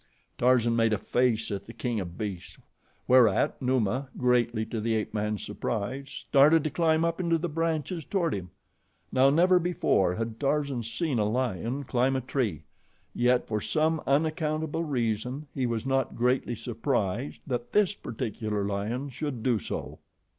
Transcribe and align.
Tarzan 0.39 0.75
made 0.75 0.93
a 0.93 0.97
face 0.97 1.51
at 1.51 1.67
the 1.67 1.73
king 1.73 1.99
of 1.99 2.17
beasts, 2.17 2.57
whereat 3.07 3.61
Numa, 3.61 4.09
greatly 4.17 4.65
to 4.65 4.81
the 4.81 4.95
ape 4.95 5.13
man's 5.13 5.45
surprise, 5.45 6.09
started 6.09 6.63
to 6.63 6.71
climb 6.71 7.05
up 7.05 7.19
into 7.19 7.37
the 7.37 7.47
branches 7.47 8.03
toward 8.03 8.33
him. 8.33 8.49
Now, 9.11 9.29
never 9.29 9.59
before 9.59 10.15
had 10.15 10.39
Tarzan 10.39 10.81
seen 10.81 11.19
a 11.19 11.25
lion 11.29 11.83
climb 11.83 12.15
a 12.15 12.21
tree, 12.21 12.63
yet, 13.13 13.47
for 13.47 13.61
some 13.61 14.01
unaccountable 14.07 14.83
reason, 14.83 15.45
he 15.53 15.67
was 15.67 15.85
not 15.85 16.15
greatly 16.15 16.55
surprised 16.55 17.41
that 17.45 17.71
this 17.71 17.93
particular 17.93 18.65
lion 18.65 19.09
should 19.09 19.43
do 19.43 19.59
so. 19.59 19.99